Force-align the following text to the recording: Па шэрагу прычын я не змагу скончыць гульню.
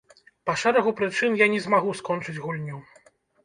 Па 0.49 0.55
шэрагу 0.61 0.93
прычын 1.03 1.39
я 1.45 1.49
не 1.57 1.61
змагу 1.67 1.95
скончыць 2.03 2.39
гульню. 2.43 2.85